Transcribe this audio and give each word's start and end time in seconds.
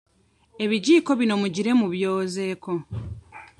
Ebijiiko 0.63 1.11
bino 1.19 1.35
mugire 1.41 1.71
mubyozeeko. 1.79 2.71